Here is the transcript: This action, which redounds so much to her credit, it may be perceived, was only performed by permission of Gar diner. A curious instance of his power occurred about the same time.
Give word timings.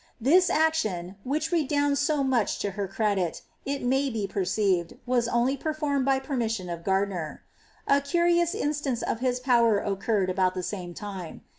This 0.19 0.49
action, 0.49 1.17
which 1.23 1.51
redounds 1.51 1.99
so 1.99 2.23
much 2.23 2.57
to 2.61 2.71
her 2.71 2.87
credit, 2.87 3.43
it 3.67 3.83
may 3.83 4.09
be 4.09 4.25
perceived, 4.25 4.97
was 5.05 5.27
only 5.27 5.55
performed 5.55 6.05
by 6.05 6.17
permission 6.17 6.71
of 6.71 6.83
Gar 6.83 7.05
diner. 7.05 7.43
A 7.87 8.01
curious 8.01 8.55
instance 8.55 9.03
of 9.03 9.19
his 9.19 9.39
power 9.39 9.77
occurred 9.77 10.31
about 10.31 10.55
the 10.55 10.63
same 10.63 10.95
time. 10.95 11.41